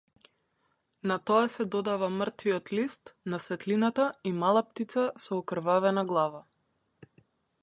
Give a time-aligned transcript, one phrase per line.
[1.11, 6.45] На тоа се додава мртвиот лист на светлината и мала птица со окрвавена глава.